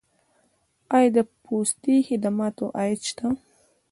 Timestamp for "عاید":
2.77-2.99